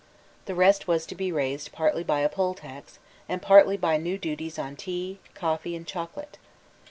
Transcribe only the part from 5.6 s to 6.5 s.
and chocolate.